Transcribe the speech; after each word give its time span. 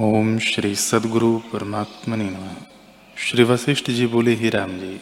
ओम 0.00 0.38
श्री 0.38 0.74
सदगुरु 0.74 1.36
परमात्मा 1.52 2.16
ने 2.16 2.30
श्री 3.16 3.42
वशिष्ठ 3.42 3.90
जी 3.90 4.06
बोले, 4.06 4.34
ही 4.34 4.48
राम 4.50 4.70
जी, 4.78 5.00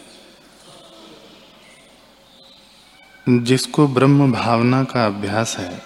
जिसको 3.42 3.86
ब्रह्म 3.88 4.32
भावना 4.32 4.82
का 4.84 5.04
अभ्यास 5.06 5.56
है, 5.58 5.82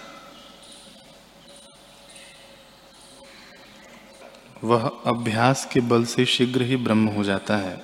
वह 4.63 4.87
अभ्यास 5.05 5.67
के 5.73 5.81
बल 5.81 6.05
से 6.05 6.25
शीघ्र 6.25 6.61
ही 6.61 6.75
ब्रह्म 6.75 7.07
हो 7.07 7.23
जाता 7.23 7.57
है। 7.57 7.81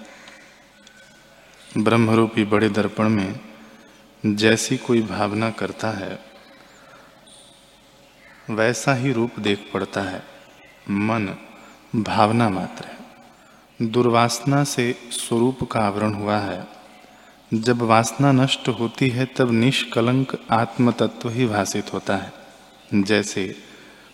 ब्रह्मरूपी 1.77 2.43
बड़े 2.45 2.69
दर्पण 2.69 3.09
में 3.09 3.39
जैसी 4.25 4.77
कोई 4.77 5.01
भावना 5.01 5.49
करता 5.53 5.91
है, 5.91 6.19
वैसा 8.49 8.93
ही 8.95 9.11
रूप 9.11 9.39
देख 9.39 9.69
पड़ता 9.73 10.01
है। 10.01 10.32
मन, 10.89 11.35
भावना 11.95 12.49
मात्र 12.49 12.85
है। 12.85 13.03
दुर्वासना 13.91 14.63
से 14.63 14.95
स्वरूप 15.11 15.63
का 15.71 15.79
आवरण 15.79 16.13
हुआ 16.13 16.37
है। 16.37 16.67
जब 17.53 17.81
वासना 17.81 18.31
नष्ट 18.31 18.69
होती 18.69 19.09
है, 19.09 19.25
तब 19.25 19.51
निष्कलंक 19.51 20.37
आत्म 20.51 20.91
तत्व 20.91 21.29
ही 21.29 21.45
भाषित 21.45 21.93
होता 21.93 22.15
है। 22.15 22.33
जैसे 22.93 23.55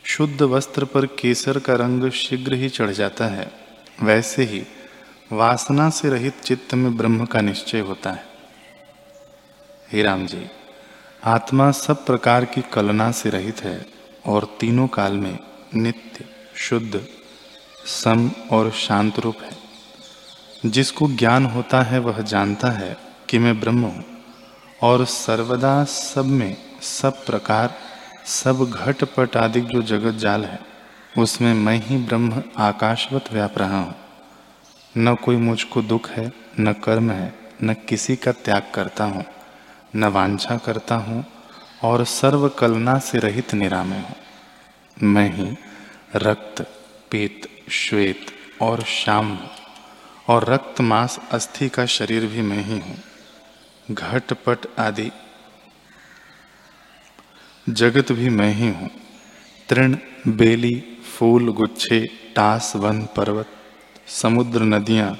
शुद्ध 0.03 0.41
वस्त्र 0.41 0.85
पर 0.85 1.05
केसर 1.05 1.59
का 1.59 1.73
रंग 1.73 2.11
शीघ्र 2.11 2.53
ही 2.53 2.69
चढ़ 2.69 2.89
जाता 2.89 3.25
है, 3.25 3.51
वैसे 4.03 4.43
ही 4.43 4.63
वासना 5.31 5.89
से 5.89 6.09
रहित 6.09 6.41
चित्त 6.41 6.73
में 6.73 6.97
ब्रह्म 6.97 7.25
का 7.25 7.41
निश्चय 7.41 7.79
होता 7.79 8.11
है। 8.11 8.25
हे 9.91 10.03
राम 10.03 10.25
जी, 10.25 10.47
आत्मा 11.23 11.71
सब 11.71 12.05
प्रकार 12.05 12.45
की 12.45 12.61
कलना 12.61 13.11
से 13.11 13.29
रहित 13.29 13.63
है 13.63 13.85
और 14.25 14.57
तीनों 14.59 14.87
काल 14.87 15.13
में 15.13 15.39
नित्य 15.75 16.25
शुद्ध, 16.59 17.05
सम 17.85 18.31
और 18.51 18.71
शांत 18.71 19.19
रूप 19.19 19.35
है। 19.41 19.57
जिसको 20.65 21.07
ज्ञान 21.07 21.45
होता 21.45 21.81
है, 21.81 21.99
वह 21.99 22.21
जानता 22.21 22.67
है 22.67 22.97
कि 23.29 23.39
मैं 23.39 23.59
ब्रह्म 23.59 23.81
हूँ। 23.81 24.05
और 24.83 25.05
सर्वदा 25.05 25.83
सब 25.83 26.25
में 26.25 26.57
सब 26.81 27.25
प्रकार, 27.25 27.75
सब 28.25 28.69
घटपट 28.69 29.37
आदि 29.37 29.61
जो 29.61 29.81
जगत 29.81 30.13
जाल 30.13 30.45
है, 30.45 30.59
उसमें 31.17 31.53
मैं 31.53 31.75
ही 31.75 31.97
ब्रह्म 31.97 32.43
आकाशवत 32.57 33.33
व्याप 33.33 33.57
रहा 33.57 33.79
हूँ। 33.79 33.95
न 34.97 35.15
कोई 35.15 35.35
मुझको 35.35 35.81
दुख 35.81 36.09
है, 36.09 36.31
न 36.59 36.73
कर्म 36.73 37.11
है, 37.11 37.33
न 37.63 37.73
किसी 37.73 38.15
का 38.15 38.31
त्याग 38.31 38.71
करता 38.73 39.03
हूँ, 39.03 39.25
न 39.95 40.03
वांछा 40.03 40.57
करता 40.57 40.95
हूँ, 40.95 41.25
और 41.83 42.03
सर्व 42.03 42.49
कलना 42.49 42.99
से 42.99 43.17
रहित 43.17 43.53
निरामय 43.53 43.97
हूँ। 43.97 44.15
मैं 45.03 45.33
ही 45.33 45.57
रक्त, 46.15 46.61
पीत, 47.11 47.47
श्वेत 47.71 48.25
और 48.61 48.83
श्याम 48.83 49.39
और 50.27 50.49
रक्त 50.49 50.81
मांस 50.81 51.19
अस्थि 51.31 51.69
का 51.69 51.85
शरीर 51.85 52.25
भी 52.25 52.41
मैं 52.41 52.63
ही 52.63 52.79
हूँ। 52.79 52.97
घटपट 53.91 54.79
आदि। 54.79 55.11
जगत 57.69 58.11
भी 58.11 58.29
मैं 58.29 58.53
ही 58.53 58.67
हूँ। 58.67 58.89
तृण, 59.69 59.97
बेली, 60.27 60.97
फूल, 61.17 61.49
गुच्छे, 61.49 62.07
टास, 62.35 62.73
वन, 62.75 63.01
पर्वत, 63.01 63.47
समुद्र, 64.07 64.61
नदियाँ, 64.61 65.19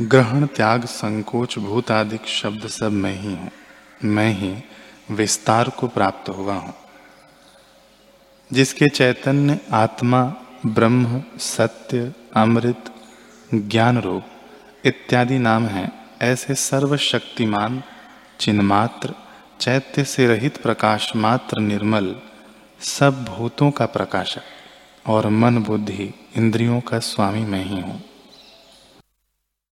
ग्रहण, 0.00 0.46
त्याग, 0.46 0.84
संकोच 0.84 1.58
भूत 1.58 1.90
आदि 1.90 2.18
शब्द 2.26 2.66
सब 2.66 2.92
मैं 2.92 3.20
ही 3.20 3.34
हूँ। 3.34 3.50
मैं 4.04 4.30
ही 4.30 4.56
विस्तार 5.10 5.68
को 5.68 5.88
प्राप्त 5.88 6.28
हुआ 6.28 6.54
हूँ। 6.54 6.74
जिसके 8.52 8.88
चैतन्य 8.88 9.60
आत्मा, 9.72 10.34
ब्रह्म, 10.66 11.22
सत्य, 11.38 12.12
अमृत 12.36 12.84
ज्ञान 13.54 13.98
रूप 13.98 14.22
इत्यादि 14.84 15.38
नाम 15.38 15.66
हैं, 15.66 15.92
ऐसे 16.22 16.54
सर्वशक्तिमान, 16.54 17.82
चिन्मात्र, 18.40 19.14
चैत्य 19.60 20.04
से 20.04 20.26
रहित 20.26 20.56
प्रकाश 20.56 21.16
मात्र 21.16 21.60
निर्मल, 21.60 22.16
सब 22.80 23.24
भूतों 23.24 23.70
का 23.70 23.86
प्रकाशक 23.86 24.42
और 25.06 25.28
मन 25.28 25.58
बुद्धि 25.58 26.14
इंद्रियों 26.36 26.80
का 26.80 26.98
स्वामी 26.98 27.40
मैं 27.40 27.64
ही 27.64 27.80
हूँ। 27.80 28.02